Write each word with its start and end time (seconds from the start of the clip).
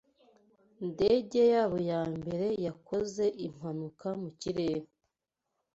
ndege 0.89 1.41
yabo 1.53 1.77
ya 1.91 2.01
mbere 2.15 2.47
yakoze 2.65 3.25
impanuka 3.47 4.07
mukirere 4.21 4.87